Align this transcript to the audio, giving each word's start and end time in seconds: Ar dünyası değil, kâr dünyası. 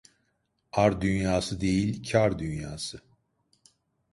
Ar 0.73 1.01
dünyası 1.01 1.61
değil, 1.61 2.11
kâr 2.11 2.39
dünyası. 2.39 3.01